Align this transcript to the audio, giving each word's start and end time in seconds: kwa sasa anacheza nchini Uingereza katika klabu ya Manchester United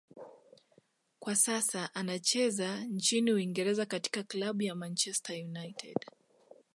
kwa 1.19 1.35
sasa 1.35 1.95
anacheza 1.95 2.79
nchini 2.83 3.33
Uingereza 3.33 3.85
katika 3.85 4.23
klabu 4.23 4.61
ya 4.63 4.75
Manchester 4.75 5.35
United 5.43 5.97